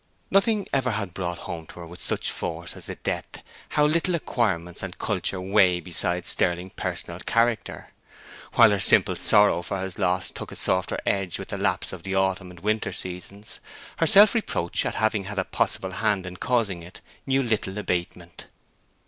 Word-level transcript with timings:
Nothing 0.31 0.67
ever 0.73 0.89
had 0.89 1.13
brought 1.13 1.37
home 1.37 1.67
to 1.67 1.79
her 1.79 1.85
with 1.85 2.01
such 2.01 2.31
force 2.31 2.75
as 2.75 2.87
this 2.87 2.97
death 3.03 3.43
how 3.69 3.85
little 3.85 4.15
acquirements 4.15 4.81
and 4.81 4.97
culture 4.97 5.39
weigh 5.39 5.79
beside 5.79 6.25
sterling 6.25 6.71
personal 6.71 7.19
character. 7.19 7.85
While 8.53 8.71
her 8.71 8.79
simple 8.79 9.15
sorrow 9.15 9.61
for 9.61 9.79
his 9.81 9.99
loss 9.99 10.31
took 10.31 10.51
a 10.51 10.55
softer 10.55 10.99
edge 11.05 11.37
with 11.37 11.49
the 11.49 11.57
lapse 11.59 11.93
of 11.93 12.01
the 12.01 12.15
autumn 12.15 12.49
and 12.49 12.61
winter 12.61 12.91
seasons, 12.91 13.59
her 13.97 14.07
self 14.07 14.33
reproach 14.33 14.87
at 14.87 14.95
having 14.95 15.25
had 15.25 15.37
a 15.37 15.43
possible 15.45 15.91
hand 15.91 16.25
in 16.25 16.37
causing 16.37 16.81
it 16.81 17.01
knew 17.27 17.43
little 17.43 17.77
abatement. 17.77 18.47